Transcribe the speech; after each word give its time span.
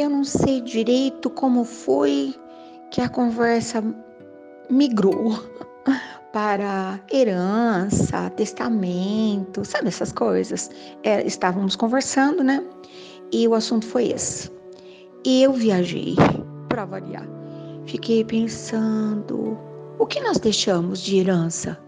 eu 0.00 0.10
não 0.10 0.24
sei 0.24 0.60
direito 0.60 1.28
como 1.28 1.64
foi 1.64 2.34
que 2.90 3.00
a 3.00 3.08
conversa 3.08 3.82
migrou 4.70 5.42
para 6.32 7.00
herança, 7.12 8.30
testamento, 8.30 9.64
sabe 9.64 9.88
essas 9.88 10.12
coisas. 10.12 10.70
É, 11.02 11.26
estávamos 11.26 11.76
conversando, 11.76 12.42
né? 12.42 12.64
E 13.32 13.46
o 13.46 13.54
assunto 13.54 13.86
foi 13.86 14.08
esse. 14.08 14.50
E 15.24 15.42
eu 15.42 15.52
viajei, 15.52 16.16
para 16.68 16.84
variar. 16.84 17.26
Fiquei 17.84 18.24
pensando, 18.24 19.58
o 19.98 20.06
que 20.06 20.20
nós 20.20 20.38
deixamos 20.38 21.00
de 21.00 21.18
herança? 21.18 21.78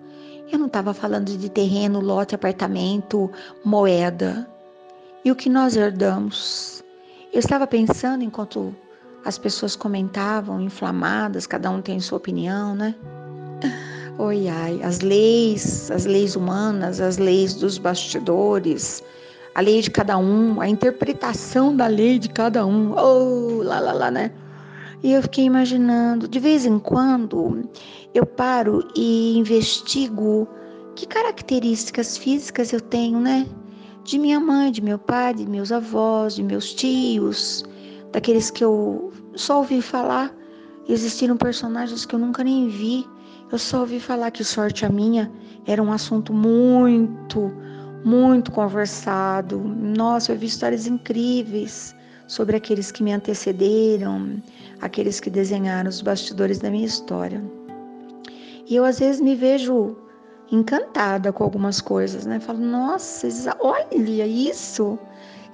Eu 0.50 0.58
não 0.58 0.66
estava 0.66 0.92
falando 0.92 1.36
de 1.36 1.48
terreno, 1.48 2.00
lote, 2.00 2.34
apartamento, 2.34 3.30
moeda. 3.64 4.46
E 5.24 5.30
o 5.30 5.36
que 5.36 5.48
nós 5.48 5.76
herdamos? 5.76 6.81
Eu 7.32 7.38
estava 7.38 7.66
pensando 7.66 8.22
enquanto 8.22 8.76
as 9.24 9.38
pessoas 9.38 9.74
comentavam, 9.74 10.60
inflamadas, 10.60 11.46
cada 11.46 11.70
um 11.70 11.80
tem 11.80 11.98
sua 11.98 12.18
opinião, 12.18 12.74
né? 12.74 12.94
Oi, 14.18 14.48
ai, 14.48 14.82
as 14.82 15.00
leis, 15.00 15.90
as 15.90 16.04
leis 16.04 16.36
humanas, 16.36 17.00
as 17.00 17.16
leis 17.16 17.54
dos 17.54 17.78
bastidores, 17.78 19.02
a 19.54 19.62
lei 19.62 19.80
de 19.80 19.90
cada 19.90 20.18
um, 20.18 20.60
a 20.60 20.68
interpretação 20.68 21.74
da 21.74 21.86
lei 21.86 22.18
de 22.18 22.28
cada 22.28 22.66
um. 22.66 22.92
Oh, 22.92 23.62
lá, 23.62 23.80
lá, 23.80 23.92
lá, 23.92 24.10
né? 24.10 24.30
E 25.02 25.14
eu 25.14 25.22
fiquei 25.22 25.46
imaginando, 25.46 26.28
de 26.28 26.38
vez 26.38 26.66
em 26.66 26.78
quando, 26.78 27.66
eu 28.12 28.26
paro 28.26 28.86
e 28.94 29.38
investigo 29.38 30.46
que 30.94 31.06
características 31.06 32.18
físicas 32.18 32.74
eu 32.74 32.80
tenho, 32.80 33.18
né? 33.18 33.46
De 34.04 34.18
minha 34.18 34.40
mãe, 34.40 34.72
de 34.72 34.82
meu 34.82 34.98
pai, 34.98 35.32
de 35.32 35.46
meus 35.48 35.70
avós, 35.70 36.34
de 36.34 36.42
meus 36.42 36.74
tios, 36.74 37.64
daqueles 38.10 38.50
que 38.50 38.64
eu 38.64 39.12
só 39.36 39.58
ouvi 39.58 39.80
falar. 39.80 40.34
Existiram 40.88 41.36
personagens 41.36 42.04
que 42.04 42.14
eu 42.14 42.18
nunca 42.18 42.42
nem 42.42 42.68
vi. 42.68 43.06
Eu 43.50 43.58
só 43.58 43.80
ouvi 43.80 44.00
falar 44.00 44.32
que 44.32 44.42
sorte 44.42 44.84
a 44.84 44.88
minha 44.88 45.30
era 45.66 45.80
um 45.80 45.92
assunto 45.92 46.32
muito, 46.32 47.52
muito 48.04 48.50
conversado. 48.50 49.58
Nossa, 49.58 50.32
eu 50.32 50.38
vi 50.38 50.46
histórias 50.46 50.86
incríveis 50.88 51.94
sobre 52.26 52.56
aqueles 52.56 52.90
que 52.90 53.04
me 53.04 53.12
antecederam, 53.12 54.42
aqueles 54.80 55.20
que 55.20 55.30
desenharam 55.30 55.88
os 55.88 56.00
bastidores 56.00 56.58
da 56.58 56.70
minha 56.70 56.86
história. 56.86 57.42
E 58.66 58.74
eu 58.74 58.84
às 58.84 58.98
vezes 58.98 59.20
me 59.20 59.36
vejo 59.36 59.96
encantada 60.52 61.32
com 61.32 61.42
algumas 61.42 61.80
coisas, 61.80 62.26
né? 62.26 62.38
Falo, 62.38 62.60
nossa, 62.60 63.26
olha 63.58 64.26
isso! 64.26 64.98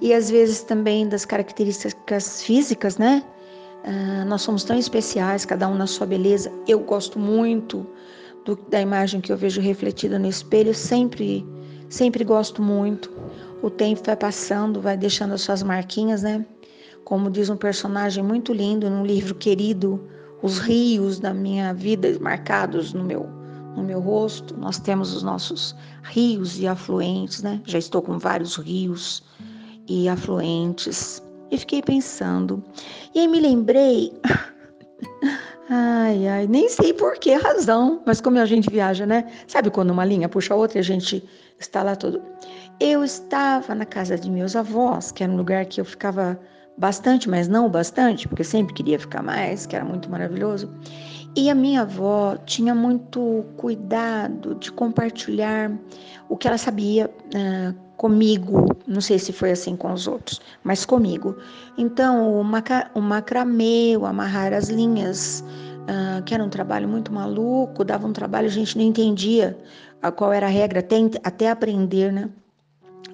E 0.01 0.13
às 0.13 0.29
vezes 0.29 0.61
também 0.61 1.07
das 1.07 1.25
características 1.25 2.43
físicas, 2.43 2.97
né? 2.97 3.23
Uh, 3.85 4.25
nós 4.27 4.41
somos 4.41 4.63
tão 4.65 4.77
especiais, 4.77 5.45
cada 5.45 5.67
um 5.67 5.75
na 5.75 5.87
sua 5.87 6.05
beleza. 6.05 6.51
Eu 6.67 6.79
gosto 6.79 7.17
muito 7.17 7.87
do, 8.43 8.57
da 8.69 8.81
imagem 8.81 9.21
que 9.21 9.31
eu 9.31 9.37
vejo 9.37 9.61
refletida 9.61 10.19
no 10.19 10.27
espelho, 10.27 10.73
sempre, 10.73 11.47
sempre 11.89 12.25
gosto 12.25 12.61
muito. 12.61 13.09
O 13.61 13.69
tempo 13.69 14.01
vai 14.05 14.17
passando, 14.17 14.81
vai 14.81 14.97
deixando 14.97 15.33
as 15.33 15.41
suas 15.41 15.63
marquinhas, 15.63 16.23
né? 16.23 16.45
Como 17.05 17.31
diz 17.31 17.49
um 17.49 17.57
personagem 17.57 18.23
muito 18.23 18.51
lindo 18.53 18.89
num 18.89 19.05
livro 19.05 19.33
querido, 19.33 20.01
os 20.41 20.59
rios 20.59 21.19
da 21.19 21.33
minha 21.33 21.73
vida 21.73 22.17
marcados 22.19 22.93
no 22.93 23.03
meu 23.03 23.38
no 23.79 23.85
meu 23.85 23.99
rosto. 23.99 24.55
Nós 24.57 24.77
temos 24.77 25.13
os 25.15 25.23
nossos 25.23 25.75
rios 26.03 26.59
e 26.59 26.67
afluentes, 26.67 27.41
né? 27.41 27.61
Já 27.65 27.79
estou 27.79 28.01
com 28.01 28.17
vários 28.17 28.55
rios 28.57 29.23
e 29.87 30.07
afluentes. 30.07 31.23
E 31.49 31.57
fiquei 31.57 31.81
pensando. 31.81 32.63
E 33.15 33.19
aí 33.19 33.27
me 33.27 33.39
lembrei. 33.39 34.13
Ai, 35.71 36.27
ai, 36.27 36.47
nem 36.47 36.67
sei 36.67 36.91
por 36.91 37.19
que 37.19 37.31
razão, 37.35 38.01
mas 38.03 38.19
como 38.19 38.39
a 38.39 38.45
gente 38.47 38.71
viaja, 38.71 39.05
né? 39.05 39.31
Sabe 39.45 39.69
quando 39.69 39.91
uma 39.91 40.03
linha 40.03 40.27
puxa 40.27 40.55
a 40.55 40.57
outra 40.57 40.79
e 40.79 40.81
a 40.81 40.83
gente 40.83 41.23
está 41.59 41.83
lá 41.83 41.95
todo. 41.95 42.19
Eu 42.79 43.03
estava 43.03 43.75
na 43.75 43.85
casa 43.85 44.17
de 44.17 44.31
meus 44.31 44.55
avós, 44.55 45.11
que 45.11 45.23
era 45.23 45.31
um 45.31 45.37
lugar 45.37 45.67
que 45.67 45.79
eu 45.79 45.85
ficava 45.85 46.39
bastante, 46.75 47.29
mas 47.29 47.47
não 47.47 47.69
bastante, 47.69 48.27
porque 48.27 48.43
sempre 48.43 48.73
queria 48.73 48.97
ficar 48.97 49.21
mais, 49.21 49.67
que 49.67 49.75
era 49.75 49.85
muito 49.85 50.09
maravilhoso. 50.09 50.73
E 51.35 51.49
a 51.49 51.55
minha 51.55 51.81
avó 51.81 52.35
tinha 52.45 52.73
muito 52.73 53.45
cuidado 53.55 54.55
de 54.55 54.71
compartilhar 54.71 55.71
o 56.27 56.35
que 56.35 56.47
ela 56.47 56.57
sabia 56.57 57.09
uh, 57.09 57.73
comigo. 57.95 58.65
Não 58.87 58.99
sei 58.99 59.19
se 59.19 59.31
foi 59.31 59.51
assim 59.51 59.75
com 59.75 59.93
os 59.93 60.07
outros, 60.07 60.41
mas 60.63 60.85
comigo. 60.85 61.35
Então, 61.77 62.39
o, 62.39 62.43
maca 62.43 62.89
o 62.95 63.01
macramê, 63.01 63.95
o 63.95 64.05
amarrar 64.05 64.53
as 64.53 64.69
linhas, 64.69 65.43
uh, 65.83 66.23
que 66.23 66.33
era 66.33 66.43
um 66.43 66.49
trabalho 66.49 66.87
muito 66.87 67.13
maluco, 67.13 67.83
dava 67.83 68.07
um 68.07 68.13
trabalho, 68.13 68.47
a 68.47 68.51
gente 68.51 68.77
não 68.77 68.83
entendia 68.83 69.57
qual 70.15 70.31
era 70.31 70.47
a 70.47 70.49
regra, 70.49 70.79
até, 70.79 70.95
até 71.23 71.49
aprender, 71.49 72.11
né? 72.11 72.29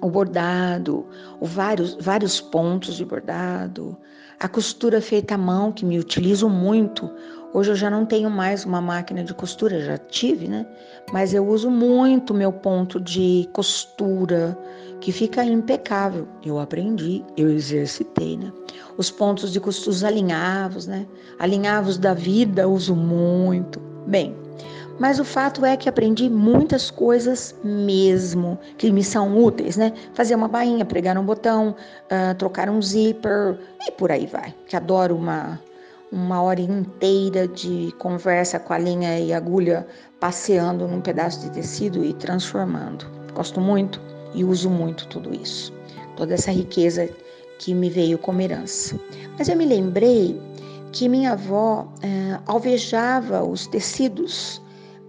o 0.00 0.10
bordado, 0.10 1.06
o 1.40 1.46
vários, 1.46 1.96
vários 2.00 2.40
pontos 2.40 2.96
de 2.96 3.04
bordado, 3.04 3.96
a 4.38 4.48
costura 4.48 5.00
feita 5.00 5.34
à 5.34 5.38
mão, 5.38 5.72
que 5.72 5.84
me 5.84 5.98
utilizo 5.98 6.48
muito. 6.48 7.10
Hoje 7.56 7.70
eu 7.70 7.74
já 7.74 7.88
não 7.88 8.04
tenho 8.04 8.28
mais 8.28 8.66
uma 8.66 8.82
máquina 8.82 9.24
de 9.24 9.32
costura, 9.32 9.80
já 9.80 9.96
tive, 9.96 10.46
né? 10.46 10.66
Mas 11.10 11.32
eu 11.32 11.48
uso 11.48 11.70
muito 11.70 12.34
meu 12.34 12.52
ponto 12.52 13.00
de 13.00 13.48
costura, 13.50 14.54
que 15.00 15.10
fica 15.10 15.42
impecável. 15.42 16.28
Eu 16.44 16.58
aprendi, 16.58 17.24
eu 17.34 17.48
exercitei, 17.48 18.36
né? 18.36 18.52
Os 18.98 19.10
pontos 19.10 19.54
de 19.54 19.58
costura 19.58 20.08
alinhavos, 20.08 20.86
né? 20.86 21.06
Alinhavos 21.38 21.96
da 21.96 22.12
vida, 22.12 22.68
uso 22.68 22.94
muito. 22.94 23.80
Bem, 24.06 24.36
mas 24.98 25.18
o 25.18 25.24
fato 25.24 25.64
é 25.64 25.78
que 25.78 25.88
aprendi 25.88 26.28
muitas 26.28 26.90
coisas 26.90 27.54
mesmo 27.64 28.58
que 28.76 28.92
me 28.92 29.02
são 29.02 29.34
úteis, 29.34 29.78
né? 29.78 29.94
Fazer 30.12 30.34
uma 30.34 30.46
bainha, 30.46 30.84
pregar 30.84 31.16
um 31.16 31.24
botão, 31.24 31.70
uh, 31.70 32.34
trocar 32.36 32.68
um 32.68 32.82
zíper 32.82 33.58
e 33.86 33.90
por 33.92 34.12
aí 34.12 34.26
vai. 34.26 34.54
Que 34.68 34.76
adoro 34.76 35.16
uma, 35.16 35.58
uma 36.12 36.40
hora 36.42 36.60
inteira 36.60 37.48
de 37.48 37.92
conversa 37.98 38.58
com 38.58 38.72
a 38.72 38.78
linha 38.78 39.18
e 39.18 39.32
agulha 39.32 39.86
passeando 40.20 40.86
num 40.86 41.00
pedaço 41.00 41.40
de 41.40 41.50
tecido 41.50 42.04
e 42.04 42.12
transformando. 42.14 43.06
Gosto 43.34 43.60
muito 43.60 44.00
e 44.34 44.44
uso 44.44 44.70
muito 44.70 45.06
tudo 45.08 45.34
isso. 45.34 45.72
Toda 46.16 46.34
essa 46.34 46.50
riqueza 46.50 47.08
que 47.58 47.74
me 47.74 47.90
veio 47.90 48.18
como 48.18 48.40
herança. 48.40 48.98
Mas 49.38 49.48
eu 49.48 49.56
me 49.56 49.66
lembrei 49.66 50.40
que 50.92 51.08
minha 51.08 51.32
avó 51.32 51.82
uh, 51.82 52.42
alvejava 52.46 53.44
os 53.44 53.66
tecidos 53.66 54.62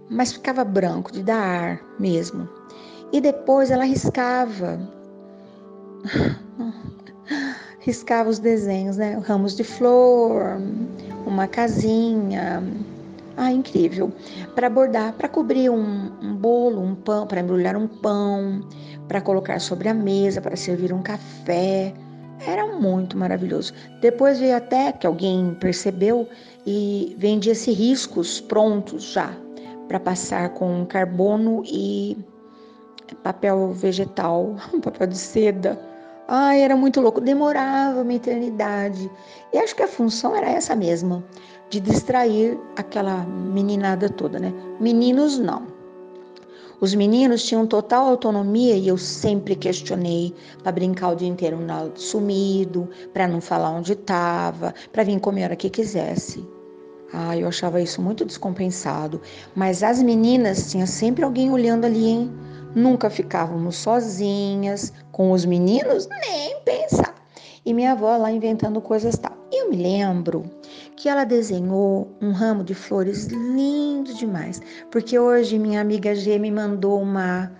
mas 0.08 0.32
ficava 0.32 0.64
branco, 0.64 1.12
de 1.12 1.22
dar 1.22 1.42
ar 1.42 1.80
mesmo. 1.98 2.48
E 3.12 3.20
depois 3.20 3.70
ela 3.70 3.84
riscava, 3.84 4.80
riscava 7.80 8.28
os 8.28 8.38
desenhos, 8.38 8.96
né? 8.96 9.20
Ramos 9.24 9.56
de 9.56 9.64
flor, 9.64 10.60
uma 11.26 11.46
casinha. 11.46 12.62
Ah, 13.36 13.52
incrível. 13.52 14.12
Para 14.54 14.68
bordar, 14.68 15.12
para 15.12 15.28
cobrir 15.28 15.70
um, 15.70 16.10
um 16.20 16.34
bolo, 16.34 16.82
um 16.82 16.94
pão, 16.96 17.26
para 17.26 17.40
embrulhar 17.40 17.76
um 17.76 17.86
pão, 17.86 18.66
para 19.06 19.20
colocar 19.20 19.60
sobre 19.60 19.88
a 19.88 19.94
mesa, 19.94 20.40
para 20.40 20.56
servir 20.56 20.92
um 20.92 21.02
café. 21.02 21.94
Era 22.46 22.66
muito 22.66 23.16
maravilhoso. 23.16 23.72
Depois 24.00 24.40
veio 24.40 24.56
até 24.56 24.92
que 24.92 25.06
alguém 25.06 25.56
percebeu 25.60 26.28
e 26.66 27.14
vendia-se 27.18 27.72
riscos 27.72 28.40
prontos 28.40 29.12
já, 29.12 29.32
para 29.86 30.00
passar 30.00 30.50
com 30.50 30.84
carbono 30.84 31.62
e 31.64 32.18
papel 33.22 33.72
vegetal, 33.72 34.56
papel 34.82 35.06
de 35.06 35.18
seda. 35.18 35.87
Ai, 36.30 36.60
era 36.60 36.76
muito 36.76 37.00
louco, 37.00 37.22
demorava 37.22 38.02
uma 38.02 38.12
eternidade. 38.12 39.10
E 39.50 39.56
acho 39.56 39.74
que 39.74 39.82
a 39.82 39.88
função 39.88 40.36
era 40.36 40.50
essa 40.50 40.76
mesma, 40.76 41.24
de 41.70 41.80
distrair 41.80 42.60
aquela 42.76 43.24
meninada 43.24 44.10
toda, 44.10 44.38
né? 44.38 44.52
Meninos 44.78 45.38
não. 45.38 45.66
Os 46.82 46.94
meninos 46.94 47.42
tinham 47.42 47.66
total 47.66 48.06
autonomia 48.06 48.76
e 48.76 48.86
eu 48.86 48.98
sempre 48.98 49.56
questionei 49.56 50.34
para 50.62 50.70
brincar 50.70 51.12
o 51.12 51.16
dia 51.16 51.26
inteiro 51.26 51.58
sumido, 51.94 52.86
para 53.14 53.26
não 53.26 53.40
falar 53.40 53.70
onde 53.70 53.94
estava, 53.94 54.74
para 54.92 55.04
vir 55.04 55.18
comer 55.20 55.44
a 55.44 55.46
hora 55.46 55.56
que 55.56 55.70
quisesse. 55.70 56.46
Ah, 57.10 57.38
eu 57.38 57.48
achava 57.48 57.80
isso 57.80 58.02
muito 58.02 58.22
descompensado. 58.22 59.18
Mas 59.56 59.82
as 59.82 60.02
meninas 60.02 60.70
tinha 60.70 60.86
sempre 60.86 61.24
alguém 61.24 61.50
olhando 61.50 61.86
ali, 61.86 62.06
hein? 62.06 62.30
Nunca 62.78 63.10
ficávamos 63.10 63.74
sozinhas. 63.76 64.92
Com 65.10 65.32
os 65.32 65.44
meninos, 65.44 66.08
nem 66.08 66.60
pensar. 66.60 67.12
E 67.66 67.74
minha 67.74 67.92
avó 67.92 68.16
lá 68.16 68.30
inventando 68.30 68.80
coisas 68.80 69.18
tal. 69.18 69.36
Eu 69.52 69.70
me 69.70 69.76
lembro 69.76 70.48
que 70.94 71.08
ela 71.08 71.24
desenhou 71.24 72.08
um 72.20 72.30
ramo 72.30 72.62
de 72.62 72.74
flores 72.74 73.26
lindo 73.26 74.14
demais. 74.14 74.62
Porque 74.92 75.18
hoje 75.18 75.58
minha 75.58 75.80
amiga 75.80 76.14
G 76.14 76.38
me 76.38 76.52
mandou 76.52 77.02
uma, 77.02 77.50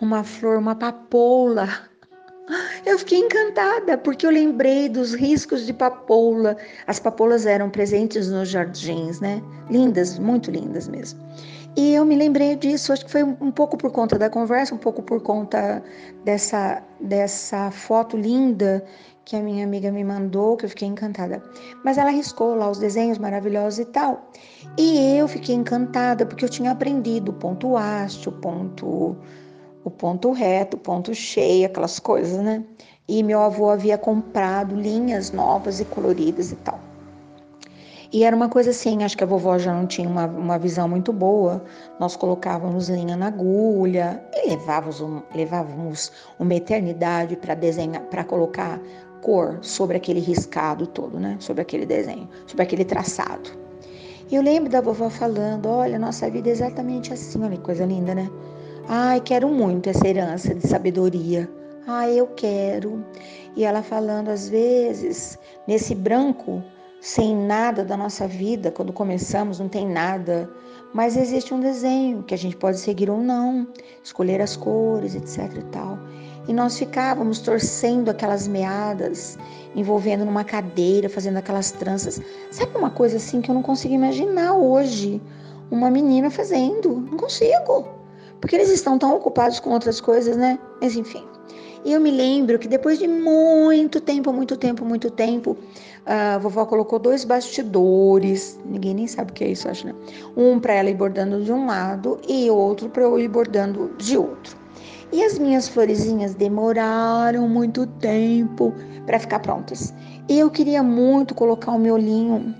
uma 0.00 0.22
flor, 0.22 0.58
uma 0.58 0.76
papoula 0.76 1.68
Eu 2.86 2.98
fiquei 2.98 3.18
encantada, 3.18 3.98
porque 3.98 4.26
eu 4.26 4.30
lembrei 4.30 4.88
dos 4.88 5.14
riscos 5.14 5.66
de 5.66 5.72
papoula. 5.72 6.56
As 6.86 6.98
papoulas 6.98 7.46
eram 7.46 7.68
presentes 7.68 8.30
nos 8.30 8.48
jardins, 8.48 9.20
né? 9.20 9.42
Lindas, 9.70 10.18
muito 10.18 10.50
lindas 10.50 10.88
mesmo. 10.88 11.20
E 11.78 11.94
eu 11.94 12.04
me 12.04 12.16
lembrei 12.16 12.56
disso, 12.56 12.92
acho 12.92 13.04
que 13.04 13.12
foi 13.12 13.22
um 13.22 13.52
pouco 13.52 13.78
por 13.78 13.92
conta 13.92 14.18
da 14.18 14.28
conversa, 14.28 14.74
um 14.74 14.78
pouco 14.78 15.00
por 15.00 15.22
conta 15.22 15.80
dessa, 16.24 16.82
dessa 16.98 17.70
foto 17.70 18.16
linda 18.16 18.84
que 19.24 19.36
a 19.36 19.40
minha 19.40 19.64
amiga 19.64 19.92
me 19.92 20.02
mandou, 20.02 20.56
que 20.56 20.64
eu 20.64 20.68
fiquei 20.68 20.88
encantada. 20.88 21.40
Mas 21.84 21.96
ela 21.96 22.10
riscou 22.10 22.56
lá 22.56 22.68
os 22.68 22.78
desenhos 22.78 23.16
maravilhosos 23.16 23.78
e 23.78 23.84
tal. 23.84 24.28
E 24.76 25.16
eu 25.16 25.28
fiquei 25.28 25.54
encantada 25.54 26.26
porque 26.26 26.44
eu 26.44 26.48
tinha 26.48 26.72
aprendido 26.72 27.30
o 27.30 27.34
ponto 27.34 27.76
haste, 27.76 28.28
o 28.28 28.32
ponto 28.32 29.16
o 29.84 29.90
ponto 29.90 30.32
reto, 30.32 30.76
o 30.76 30.80
ponto 30.80 31.14
cheio, 31.14 31.66
aquelas 31.66 32.00
coisas, 32.00 32.42
né? 32.42 32.64
E 33.06 33.22
meu 33.22 33.40
avô 33.40 33.70
havia 33.70 33.96
comprado 33.96 34.74
linhas 34.74 35.30
novas 35.30 35.78
e 35.78 35.84
coloridas 35.84 36.50
e 36.50 36.56
tal. 36.56 36.87
E 38.10 38.24
era 38.24 38.34
uma 38.34 38.48
coisa 38.48 38.70
assim, 38.70 39.04
acho 39.04 39.16
que 39.16 39.22
a 39.22 39.26
vovó 39.26 39.58
já 39.58 39.74
não 39.74 39.86
tinha 39.86 40.08
uma, 40.08 40.24
uma 40.24 40.58
visão 40.58 40.88
muito 40.88 41.12
boa. 41.12 41.62
Nós 42.00 42.16
colocávamos 42.16 42.88
linha 42.88 43.16
na 43.16 43.26
agulha 43.26 44.22
e 44.32 44.48
levávamos, 44.48 45.00
um, 45.02 45.20
levávamos 45.34 46.10
uma 46.38 46.54
eternidade 46.54 47.36
para 47.36 47.54
desenhar, 47.54 48.02
para 48.04 48.24
colocar 48.24 48.80
cor 49.20 49.58
sobre 49.60 49.96
aquele 49.98 50.20
riscado 50.20 50.86
todo, 50.86 51.20
né? 51.20 51.36
Sobre 51.38 51.60
aquele 51.60 51.84
desenho, 51.84 52.28
sobre 52.46 52.62
aquele 52.62 52.84
traçado. 52.84 53.50
E 54.30 54.34
eu 54.34 54.42
lembro 54.42 54.70
da 54.70 54.80
vovó 54.80 55.10
falando: 55.10 55.68
olha, 55.68 55.98
nossa 55.98 56.30
vida 56.30 56.48
é 56.48 56.52
exatamente 56.52 57.12
assim, 57.12 57.42
olha 57.42 57.56
que 57.56 57.62
coisa 57.62 57.84
linda, 57.84 58.14
né? 58.14 58.30
Ai, 58.88 59.20
quero 59.20 59.48
muito 59.48 59.90
essa 59.90 60.08
herança 60.08 60.54
de 60.54 60.66
sabedoria. 60.66 61.46
Ai, 61.86 62.18
eu 62.18 62.26
quero. 62.28 63.04
E 63.54 63.64
ela 63.64 63.82
falando, 63.82 64.28
às 64.28 64.48
vezes, 64.48 65.38
nesse 65.66 65.94
branco, 65.94 66.62
sem 67.00 67.34
nada 67.34 67.84
da 67.84 67.96
nossa 67.96 68.26
vida, 68.26 68.70
quando 68.70 68.92
começamos, 68.92 69.60
não 69.60 69.68
tem 69.68 69.86
nada, 69.86 70.50
mas 70.92 71.16
existe 71.16 71.54
um 71.54 71.60
desenho 71.60 72.22
que 72.22 72.34
a 72.34 72.38
gente 72.38 72.56
pode 72.56 72.78
seguir 72.78 73.10
ou 73.10 73.18
não, 73.18 73.68
escolher 74.02 74.40
as 74.40 74.56
cores, 74.56 75.14
etc 75.14 75.58
e 75.58 75.64
tal. 75.64 75.98
E 76.48 76.52
nós 76.52 76.78
ficávamos 76.78 77.40
torcendo 77.40 78.08
aquelas 78.08 78.48
meadas, 78.48 79.38
envolvendo 79.76 80.24
numa 80.24 80.44
cadeira, 80.44 81.08
fazendo 81.08 81.36
aquelas 81.36 81.70
tranças. 81.70 82.20
Sabe 82.50 82.76
uma 82.76 82.90
coisa 82.90 83.18
assim 83.18 83.42
que 83.42 83.50
eu 83.50 83.54
não 83.54 83.62
consigo 83.62 83.92
imaginar 83.92 84.54
hoje? 84.54 85.20
Uma 85.70 85.90
menina 85.90 86.30
fazendo. 86.30 87.06
Não 87.10 87.18
consigo. 87.18 87.86
Porque 88.40 88.56
eles 88.56 88.70
estão 88.70 88.98
tão 88.98 89.14
ocupados 89.14 89.60
com 89.60 89.70
outras 89.70 90.00
coisas, 90.00 90.38
né? 90.38 90.58
Mas 90.80 90.96
enfim. 90.96 91.26
E 91.84 91.92
eu 91.92 92.00
me 92.00 92.10
lembro 92.10 92.58
que 92.58 92.68
depois 92.68 92.98
de 92.98 93.06
muito 93.06 94.00
tempo, 94.00 94.32
muito 94.32 94.56
tempo, 94.56 94.84
muito 94.84 95.10
tempo, 95.10 95.56
a 96.04 96.38
vovó 96.38 96.64
colocou 96.66 96.98
dois 96.98 97.24
bastidores. 97.24 98.58
Ninguém 98.64 98.94
nem 98.94 99.06
sabe 99.06 99.30
o 99.30 99.34
que 99.34 99.44
é 99.44 99.48
isso, 99.48 99.68
acho, 99.68 99.86
né? 99.86 99.94
Um 100.36 100.58
para 100.58 100.74
ela 100.74 100.90
ir 100.90 100.94
bordando 100.94 101.42
de 101.42 101.52
um 101.52 101.66
lado 101.66 102.18
e 102.28 102.50
outro 102.50 102.88
para 102.88 103.02
eu 103.02 103.18
ir 103.18 103.28
bordando 103.28 103.92
de 103.98 104.16
outro. 104.16 104.56
E 105.12 105.22
as 105.22 105.38
minhas 105.38 105.68
florezinhas 105.68 106.34
demoraram 106.34 107.48
muito 107.48 107.86
tempo 107.86 108.74
para 109.06 109.18
ficar 109.18 109.38
prontas. 109.40 109.94
E 110.28 110.38
eu 110.38 110.50
queria 110.50 110.82
muito 110.82 111.34
colocar 111.34 111.72
o 111.72 111.78
miolinho, 111.78 112.54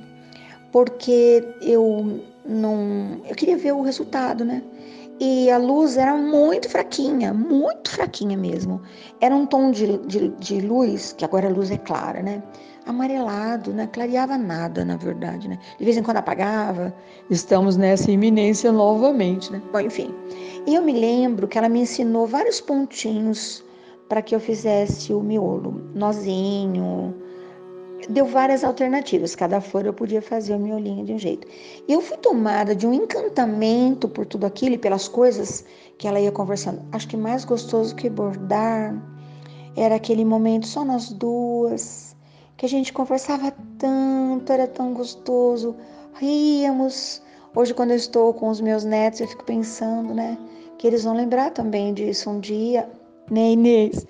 porque 0.73 1.47
eu 1.61 2.21
não. 2.47 3.21
Eu 3.29 3.35
queria 3.35 3.59
ver 3.59 3.73
o 3.73 3.83
resultado, 3.83 4.45
né? 4.45 4.63
E 5.21 5.51
a 5.51 5.59
luz 5.59 5.97
era 5.97 6.15
muito 6.17 6.69
fraquinha, 6.69 7.35
muito 7.35 7.91
fraquinha 7.91 8.37
mesmo. 8.37 8.81
Era 9.21 9.35
um 9.35 9.47
tom 9.47 9.71
de, 9.71 9.99
de, 10.07 10.29
de 10.29 10.61
luz, 10.61 11.13
que 11.13 11.25
agora 11.25 11.49
a 11.49 11.51
luz 11.51 11.71
é 11.71 11.79
clara, 11.79 12.23
né? 12.23 12.43
amarelado, 12.89 13.73
né? 13.73 13.87
Clareava 13.87 14.39
nada, 14.39 14.85
na 14.85 14.97
verdade, 14.97 15.47
né? 15.47 15.59
De 15.79 15.85
vez 15.85 15.97
em 15.97 16.03
quando 16.03 16.17
apagava. 16.17 16.93
Estamos 17.29 17.77
nessa 17.77 18.11
iminência 18.11 18.73
novamente, 18.73 19.53
né? 19.53 19.61
Bom, 19.71 19.81
enfim. 19.81 20.13
E 20.67 20.75
eu 20.75 20.83
me 20.83 20.93
lembro 20.95 21.47
que 21.47 21.59
ela 21.59 21.69
me 21.69 21.81
ensinou 21.81 22.27
vários 22.27 22.61
pontinhos 22.61 23.63
para 24.09 24.23
que 24.23 24.35
eu 24.35 24.41
fizesse 24.41 25.13
o 25.13 25.21
miolo, 25.21 25.83
nozinho. 25.95 27.15
Deu 28.09 28.25
várias 28.27 28.65
alternativas, 28.65 29.35
cada 29.35 29.61
flor 29.61 29.85
eu 29.85 29.93
podia 29.93 30.23
fazer 30.23 30.55
o 30.55 30.59
miolinho 30.59 31.05
de 31.05 31.13
um 31.13 31.19
jeito. 31.19 31.47
Eu 31.89 32.01
fui 32.01 32.17
tomada 32.17 32.75
de 32.75 32.87
um 32.87 32.93
encantamento 32.95 34.09
por 34.09 34.25
tudo 34.25 34.47
aquilo 34.47 34.77
e 34.77 34.79
pelas 34.79 35.09
coisas 35.09 35.65
que 35.99 36.07
ela 36.07 36.21
ia 36.21 36.31
conversando. 36.31 36.83
Acho 36.93 37.09
que 37.09 37.17
mais 37.17 37.45
gostoso 37.45 37.95
que 37.95 38.09
bordar 38.09 38.95
era 39.77 39.97
aquele 39.97 40.25
momento 40.25 40.67
só 40.67 40.85
nós 40.85 41.11
duas, 41.11 42.17
que 42.57 42.65
a 42.65 42.69
gente 42.69 42.93
conversava 42.93 43.53
tanto, 43.79 44.53
era 44.53 44.67
tão 44.67 44.95
gostoso, 44.95 45.77
ríamos. 46.15 47.23
Hoje, 47.55 47.75
quando 47.75 47.91
eu 47.91 47.97
estou 47.97 48.33
com 48.33 48.49
os 48.49 48.61
meus 48.61 48.85
netos, 48.85 49.21
eu 49.21 49.29
fico 49.29 49.45
pensando, 49.45 50.15
né, 50.15 50.39
que 50.79 50.87
eles 50.87 51.05
vão 51.05 51.15
lembrar 51.15 51.51
também 51.51 51.93
disso 51.93 52.31
um 52.31 52.41
dia, 52.41 52.89
né, 53.31 53.53
Inês? 53.53 54.07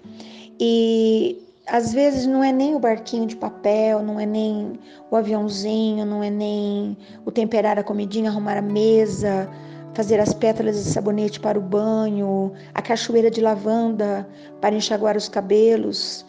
E 0.61 1.48
às 1.69 1.93
vezes 1.93 2.27
não 2.27 2.43
é 2.43 2.51
nem 2.51 2.75
o 2.75 2.79
barquinho 2.79 3.27
de 3.27 3.37
papel, 3.37 4.03
não 4.03 4.19
é 4.19 4.25
nem 4.25 4.79
o 5.11 5.17
aviãozinho, 5.17 6.05
não 6.05 6.23
é 6.23 6.31
nem 6.31 6.97
o 7.25 7.31
temperar 7.31 7.79
a 7.79 7.85
comidinha, 7.85 8.31
arrumar 8.31 8.57
a 8.57 8.63
mesa, 8.63 9.49
fazer 9.95 10.19
as 10.19 10.33
pétalas 10.33 10.77
de 10.77 10.91
sabonete 10.91 11.39
para 11.39 11.59
o 11.59 11.63
banho, 11.63 12.53
a 12.75 12.81
cachoeira 12.81 13.31
de 13.31 13.41
lavanda 13.41 14.29
para 14.61 14.75
enxaguar 14.75 15.17
os 15.17 15.29
cabelos. 15.29 16.25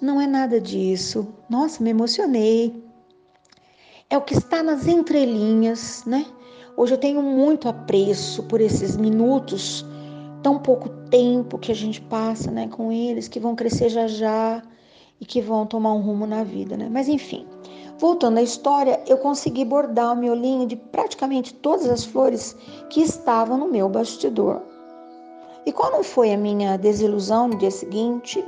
Não 0.00 0.20
é 0.20 0.26
nada 0.26 0.60
disso. 0.60 1.28
Nossa, 1.48 1.82
me 1.82 1.90
emocionei. 1.90 2.82
É 4.08 4.18
o 4.18 4.22
que 4.22 4.34
está 4.34 4.62
nas 4.62 4.88
entrelinhas, 4.88 6.04
né? 6.04 6.26
Hoje 6.76 6.94
eu 6.94 6.98
tenho 6.98 7.22
muito 7.22 7.68
apreço 7.68 8.42
por 8.44 8.60
esses 8.60 8.96
minutos, 8.96 9.84
tão 10.42 10.58
pouco 10.58 10.88
tempo 11.10 11.58
que 11.58 11.70
a 11.70 11.74
gente 11.74 12.00
passa, 12.00 12.50
né, 12.50 12.68
com 12.68 12.90
eles, 12.90 13.28
que 13.28 13.38
vão 13.38 13.54
crescer 13.54 13.90
já 13.90 14.06
já 14.06 14.62
e 15.20 15.26
que 15.26 15.40
vão 15.40 15.66
tomar 15.66 15.92
um 15.92 16.00
rumo 16.00 16.26
na 16.26 16.42
vida, 16.42 16.76
né? 16.76 16.88
Mas 16.90 17.08
enfim, 17.08 17.46
voltando 17.98 18.38
à 18.38 18.42
história, 18.42 19.02
eu 19.06 19.18
consegui 19.18 19.64
bordar 19.64 20.12
o 20.12 20.16
miolinho 20.16 20.66
de 20.66 20.76
praticamente 20.76 21.54
todas 21.54 21.88
as 21.88 22.04
flores 22.04 22.56
que 22.88 23.02
estavam 23.02 23.58
no 23.58 23.68
meu 23.68 23.88
bastidor. 23.88 24.62
E 25.66 25.72
qual 25.72 25.92
não 25.92 26.02
foi 26.02 26.32
a 26.32 26.38
minha 26.38 26.78
desilusão 26.78 27.48
no 27.48 27.58
dia 27.58 27.70
seguinte? 27.70 28.42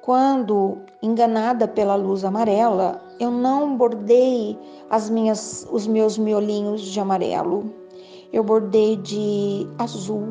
Quando 0.00 0.78
enganada 1.02 1.68
pela 1.68 1.94
luz 1.94 2.24
amarela, 2.24 3.02
eu 3.20 3.30
não 3.30 3.76
bordei 3.76 4.58
as 4.88 5.10
minhas, 5.10 5.68
os 5.70 5.86
meus 5.86 6.16
miolinhos 6.16 6.80
de 6.80 6.98
amarelo. 6.98 7.70
Eu 8.32 8.42
bordei 8.42 8.96
de 8.96 9.68
azul 9.78 10.28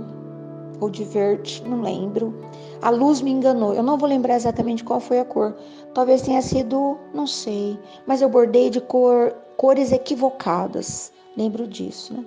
ou 0.82 0.90
de 0.90 1.04
verde, 1.04 1.63
não 1.68 1.82
lembro. 1.82 2.34
A 2.82 2.90
luz 2.90 3.22
me 3.22 3.32
enganou. 3.32 3.74
Eu 3.74 3.84
não 3.84 3.98
vou 3.98 4.08
lembrar 4.08 4.36
exatamente 4.36 4.84
qual 4.84 5.00
foi 5.00 5.20
a 5.20 5.26
cor. 5.26 5.56
Talvez 5.94 6.22
tenha 6.22 6.42
sido, 6.42 6.98
não 7.14 7.26
sei, 7.26 7.80
mas 8.06 8.22
eu 8.22 8.30
bordei 8.30 8.70
de 8.70 8.80
cor, 8.80 9.34
cores 9.58 9.92
equivocadas. 9.92 11.12
Lembro 11.36 11.68
disso, 11.68 12.14
né? 12.14 12.26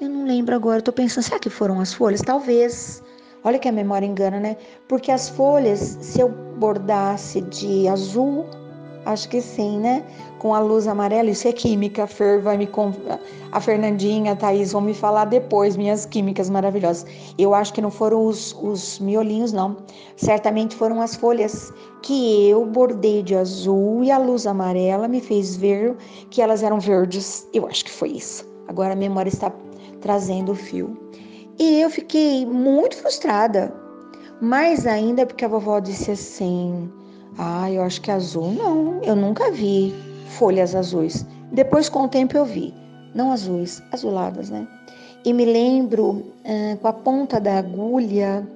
Eu 0.00 0.08
não 0.08 0.24
lembro 0.24 0.54
agora. 0.54 0.78
Estou 0.78 0.94
pensando, 0.94 1.24
será 1.24 1.38
que 1.38 1.50
foram 1.50 1.80
as 1.80 1.92
folhas? 1.92 2.20
Talvez. 2.20 3.02
Olha 3.44 3.58
que 3.58 3.68
a 3.68 3.72
memória 3.72 4.06
engana, 4.06 4.40
né? 4.40 4.56
Porque 4.88 5.12
as 5.12 5.28
folhas, 5.28 5.78
se 6.00 6.20
eu 6.20 6.28
bordasse 6.28 7.40
de 7.40 7.86
azul, 7.86 8.44
acho 9.08 9.28
que 9.28 9.40
sim, 9.40 9.78
né? 9.78 10.04
Com 10.38 10.54
a 10.54 10.60
luz 10.60 10.86
amarela, 10.86 11.30
isso 11.30 11.48
é 11.48 11.52
química. 11.52 12.04
A 12.04 12.06
Fer 12.06 12.40
vai 12.40 12.56
me 12.56 12.68
a 13.50 13.60
Fernandinha, 13.60 14.32
a 14.32 14.36
Thaís 14.36 14.72
vão 14.72 14.82
me 14.82 14.94
falar 14.94 15.24
depois, 15.24 15.76
minhas 15.76 16.04
químicas 16.04 16.50
maravilhosas. 16.50 17.06
Eu 17.38 17.54
acho 17.54 17.72
que 17.72 17.80
não 17.80 17.90
foram 17.90 18.26
os, 18.26 18.54
os 18.62 18.98
miolinhos, 18.98 19.52
não. 19.52 19.76
Certamente 20.16 20.76
foram 20.76 21.00
as 21.00 21.16
folhas 21.16 21.72
que 22.02 22.48
eu 22.48 22.66
bordei 22.66 23.22
de 23.22 23.34
azul 23.34 24.04
e 24.04 24.10
a 24.10 24.18
luz 24.18 24.46
amarela 24.46 25.08
me 25.08 25.20
fez 25.20 25.56
ver 25.56 25.96
que 26.30 26.42
elas 26.42 26.62
eram 26.62 26.78
verdes. 26.78 27.48
Eu 27.54 27.66
acho 27.66 27.84
que 27.86 27.90
foi 27.90 28.10
isso. 28.10 28.46
Agora 28.68 28.92
a 28.92 28.96
memória 28.96 29.30
está 29.30 29.50
trazendo 30.02 30.52
o 30.52 30.54
fio. 30.54 30.96
E 31.58 31.80
eu 31.80 31.90
fiquei 31.90 32.44
muito 32.44 32.96
frustrada. 32.96 33.74
Mais 34.40 34.86
ainda 34.86 35.26
porque 35.26 35.44
a 35.44 35.48
vovó 35.48 35.80
disse 35.80 36.12
assim: 36.12 36.88
Ah, 37.38 37.70
eu 37.70 37.82
acho 37.82 38.00
que 38.00 38.10
azul 38.10 38.52
não, 38.52 39.00
eu 39.02 39.14
nunca 39.14 39.50
vi 39.52 39.94
folhas 40.30 40.74
azuis. 40.74 41.24
Depois, 41.52 41.88
com 41.88 42.04
o 42.04 42.08
tempo, 42.08 42.36
eu 42.36 42.44
vi, 42.44 42.74
não 43.14 43.32
azuis, 43.32 43.82
azuladas, 43.92 44.50
né? 44.50 44.66
E 45.24 45.32
me 45.32 45.44
lembro 45.44 46.04
uh, 46.04 46.76
com 46.80 46.88
a 46.88 46.92
ponta 46.92 47.40
da 47.40 47.58
agulha, 47.58 48.46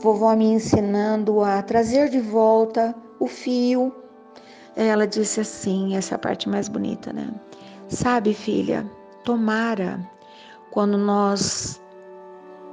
vovó 0.00 0.34
me 0.34 0.46
ensinando 0.46 1.42
a 1.42 1.62
trazer 1.62 2.08
de 2.08 2.20
volta 2.20 2.94
o 3.20 3.26
fio. 3.26 3.92
Ela 4.76 5.06
disse 5.06 5.40
assim: 5.40 5.96
essa 5.96 6.14
é 6.14 6.16
a 6.16 6.18
parte 6.18 6.48
mais 6.48 6.68
bonita, 6.68 7.12
né? 7.12 7.28
Sabe, 7.88 8.34
filha, 8.34 8.84
tomara 9.24 10.00
quando 10.70 10.98
nós 10.98 11.80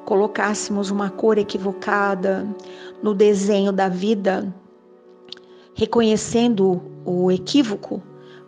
colocássemos 0.05 0.89
uma 0.89 1.09
cor 1.09 1.37
equivocada 1.37 2.47
no 3.03 3.13
desenho 3.13 3.71
da 3.71 3.87
vida, 3.87 4.51
reconhecendo 5.81 6.79
o 7.03 7.31
equívoco, 7.31 8.03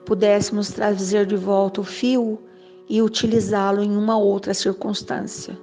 pudéssemos 0.05 0.69
trazer 0.69 1.25
de 1.25 1.35
volta 1.35 1.81
o 1.81 1.83
fio 1.83 2.39
e 2.87 3.01
utilizá-lo 3.01 3.81
em 3.81 3.97
uma 3.97 4.15
outra 4.15 4.53
circunstância. 4.53 5.57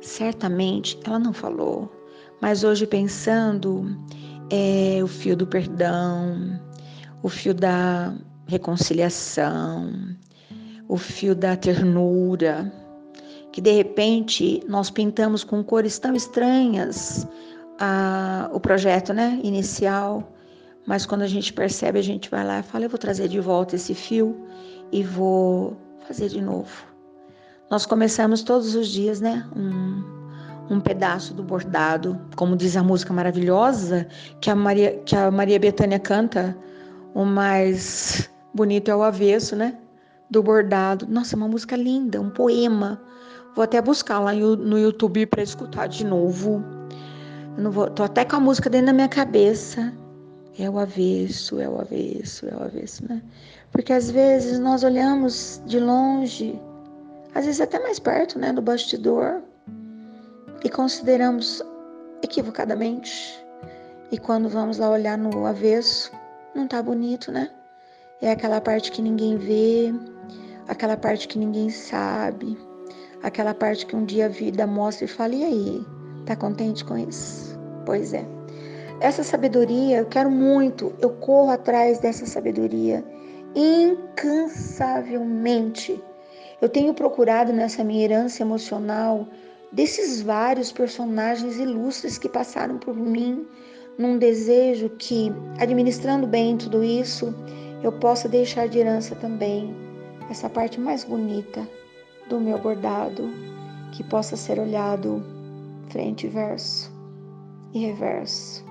Certamente 0.00 0.96
ela 1.04 1.18
não 1.18 1.32
falou, 1.32 1.90
mas 2.40 2.62
hoje 2.62 2.86
pensando, 2.86 3.84
é 4.50 5.00
o 5.02 5.08
fio 5.08 5.36
do 5.36 5.48
perdão, 5.48 6.60
o 7.24 7.28
fio 7.28 7.54
da 7.54 8.14
reconciliação, 8.46 9.90
o 10.88 10.96
fio 10.96 11.34
da 11.34 11.56
ternura, 11.56 12.72
que 13.50 13.60
de 13.60 13.72
repente 13.72 14.62
nós 14.68 14.90
pintamos 14.90 15.42
com 15.42 15.64
cores 15.64 15.98
tão 15.98 16.14
estranhas 16.14 17.26
a, 17.80 18.48
o 18.52 18.60
projeto 18.60 19.12
né, 19.12 19.40
inicial, 19.42 20.36
mas 20.86 21.06
quando 21.06 21.22
a 21.22 21.26
gente 21.26 21.52
percebe, 21.52 21.98
a 21.98 22.02
gente 22.02 22.30
vai 22.30 22.44
lá 22.44 22.60
e 22.60 22.62
fala: 22.62 22.84
eu 22.84 22.90
vou 22.90 22.98
trazer 22.98 23.28
de 23.28 23.40
volta 23.40 23.76
esse 23.76 23.94
fio 23.94 24.36
e 24.90 25.02
vou 25.02 25.76
fazer 26.06 26.28
de 26.28 26.40
novo. 26.40 26.70
Nós 27.70 27.86
começamos 27.86 28.42
todos 28.42 28.74
os 28.74 28.88
dias, 28.88 29.20
né? 29.20 29.46
Um, 29.54 30.74
um 30.74 30.80
pedaço 30.80 31.34
do 31.34 31.42
bordado, 31.42 32.20
como 32.34 32.56
diz 32.56 32.76
a 32.76 32.82
música 32.82 33.12
maravilhosa 33.12 34.06
que 34.40 34.50
a 34.50 34.56
Maria, 34.56 34.96
que 35.04 35.14
a 35.14 35.30
Maria 35.30 35.58
Bethânia 35.58 35.98
canta, 35.98 36.56
o 37.14 37.24
mais 37.24 38.28
bonito 38.52 38.90
é 38.90 38.96
o 38.96 39.02
avesso, 39.02 39.54
né? 39.54 39.78
Do 40.28 40.42
bordado. 40.42 41.06
Nossa, 41.08 41.36
uma 41.36 41.46
música 41.46 41.76
linda, 41.76 42.20
um 42.20 42.30
poema. 42.30 43.00
Vou 43.54 43.64
até 43.64 43.80
buscar 43.82 44.20
lá 44.20 44.32
no 44.32 44.78
YouTube 44.78 45.26
para 45.26 45.42
escutar 45.42 45.86
de 45.88 46.04
novo. 46.04 46.64
Eu 47.56 47.64
não 47.64 47.70
vou, 47.70 47.90
tô 47.90 48.02
até 48.02 48.24
com 48.24 48.36
a 48.36 48.40
música 48.40 48.70
dentro 48.70 48.86
da 48.86 48.92
minha 48.92 49.08
cabeça. 49.08 49.92
É 50.58 50.68
o 50.68 50.78
avesso, 50.78 51.60
é 51.60 51.68
o 51.68 51.80
avesso, 51.80 52.46
é 52.48 52.54
o 52.54 52.62
avesso, 52.62 53.04
né? 53.08 53.22
Porque 53.70 53.92
às 53.92 54.10
vezes 54.10 54.58
nós 54.58 54.82
olhamos 54.82 55.62
de 55.66 55.78
longe, 55.78 56.60
às 57.34 57.46
vezes 57.46 57.60
até 57.60 57.78
mais 57.78 57.98
perto, 57.98 58.38
né, 58.38 58.52
do 58.52 58.60
bastidor, 58.60 59.40
e 60.64 60.68
consideramos 60.68 61.62
equivocadamente. 62.22 63.42
E 64.10 64.18
quando 64.18 64.48
vamos 64.48 64.78
lá 64.78 64.90
olhar 64.90 65.16
no 65.16 65.46
avesso, 65.46 66.10
não 66.54 66.66
tá 66.66 66.82
bonito, 66.82 67.30
né? 67.30 67.48
É 68.20 68.32
aquela 68.32 68.60
parte 68.60 68.90
que 68.90 69.00
ninguém 69.00 69.36
vê, 69.36 69.94
aquela 70.68 70.96
parte 70.96 71.28
que 71.28 71.38
ninguém 71.38 71.70
sabe, 71.70 72.58
aquela 73.22 73.54
parte 73.54 73.86
que 73.86 73.96
um 73.96 74.04
dia 74.04 74.26
a 74.26 74.28
vida 74.28 74.66
mostra 74.66 75.04
e 75.04 75.08
fala: 75.08 75.34
e 75.34 75.44
aí, 75.44 75.86
tá 76.26 76.36
contente 76.36 76.84
com 76.84 76.98
isso? 76.98 77.58
Pois 77.86 78.12
é. 78.12 78.39
Essa 79.00 79.24
sabedoria, 79.24 79.96
eu 79.96 80.04
quero 80.04 80.30
muito, 80.30 80.92
eu 81.00 81.08
corro 81.08 81.50
atrás 81.50 81.98
dessa 82.00 82.26
sabedoria 82.26 83.02
incansavelmente. 83.54 85.98
Eu 86.60 86.68
tenho 86.68 86.92
procurado 86.92 87.50
nessa 87.50 87.82
minha 87.82 88.04
herança 88.04 88.42
emocional 88.42 89.26
desses 89.72 90.20
vários 90.20 90.70
personagens 90.70 91.56
ilustres 91.56 92.18
que 92.18 92.28
passaram 92.28 92.76
por 92.76 92.94
mim, 92.94 93.46
num 93.96 94.18
desejo 94.18 94.90
que, 94.90 95.32
administrando 95.58 96.26
bem 96.26 96.58
tudo 96.58 96.84
isso, 96.84 97.34
eu 97.82 97.92
possa 97.92 98.28
deixar 98.28 98.68
de 98.68 98.80
herança 98.80 99.16
também 99.16 99.74
essa 100.28 100.50
parte 100.50 100.78
mais 100.78 101.04
bonita 101.04 101.66
do 102.28 102.38
meu 102.38 102.58
bordado, 102.58 103.30
que 103.92 104.04
possa 104.04 104.36
ser 104.36 104.58
olhado 104.58 105.24
frente 105.88 106.26
e 106.26 106.30
verso 106.30 106.92
e 107.72 107.86
reverso 107.86 108.68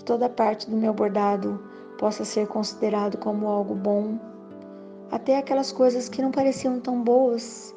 que 0.00 0.04
toda 0.04 0.30
parte 0.30 0.68
do 0.70 0.76
meu 0.76 0.94
bordado 0.94 1.62
possa 1.98 2.24
ser 2.24 2.46
considerado 2.46 3.18
como 3.18 3.46
algo 3.46 3.74
bom, 3.74 4.18
até 5.10 5.36
aquelas 5.36 5.70
coisas 5.70 6.08
que 6.08 6.22
não 6.22 6.30
pareciam 6.30 6.80
tão 6.80 7.02
boas 7.02 7.74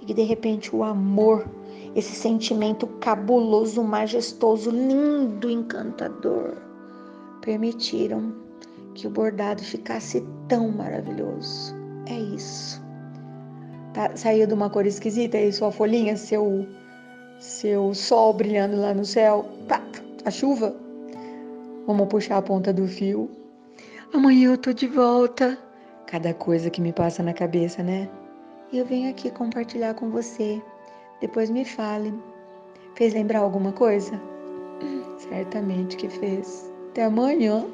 e 0.00 0.06
que 0.06 0.14
de 0.14 0.22
repente 0.22 0.74
o 0.74 0.82
amor, 0.82 1.46
esse 1.94 2.14
sentimento 2.14 2.86
cabuloso, 2.86 3.84
majestoso, 3.84 4.70
lindo, 4.70 5.50
encantador, 5.50 6.54
permitiram 7.42 8.32
que 8.94 9.06
o 9.06 9.10
bordado 9.10 9.62
ficasse 9.62 10.26
tão 10.48 10.70
maravilhoso. 10.70 11.74
É 12.06 12.18
isso. 12.18 12.82
Tá, 13.92 14.16
saiu 14.16 14.46
de 14.46 14.54
uma 14.54 14.70
cor 14.70 14.86
esquisita 14.86 15.36
aí 15.36 15.52
sua 15.52 15.70
folhinha, 15.70 16.16
seu 16.16 16.66
seu 17.38 17.92
sol 17.94 18.32
brilhando 18.32 18.80
lá 18.80 18.94
no 18.94 19.04
céu, 19.04 19.44
a 20.24 20.30
chuva 20.30 20.74
Vamos 21.88 22.06
puxar 22.08 22.36
a 22.36 22.42
ponta 22.42 22.70
do 22.70 22.86
fio. 22.86 23.30
Amanhã 24.12 24.50
eu 24.50 24.58
tô 24.58 24.74
de 24.74 24.86
volta. 24.86 25.58
Cada 26.06 26.34
coisa 26.34 26.68
que 26.68 26.82
me 26.82 26.92
passa 26.92 27.22
na 27.22 27.32
cabeça, 27.32 27.82
né? 27.82 28.10
E 28.70 28.76
eu 28.76 28.84
venho 28.84 29.08
aqui 29.08 29.30
compartilhar 29.30 29.94
com 29.94 30.10
você. 30.10 30.62
Depois 31.22 31.48
me 31.48 31.64
fale. 31.64 32.12
Fez 32.94 33.14
lembrar 33.14 33.38
alguma 33.38 33.72
coisa? 33.72 34.20
Certamente 35.16 35.96
que 35.96 36.10
fez. 36.10 36.70
Até 36.90 37.04
amanhã. 37.04 37.64